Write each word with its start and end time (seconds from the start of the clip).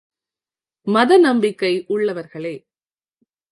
மத 0.87 1.17
நம்பிக்கை 1.17 1.85
உள்ளவர்களே! 1.89 2.55